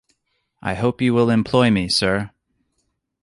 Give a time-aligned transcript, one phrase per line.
[0.63, 2.31] I hope you will employ me, sir.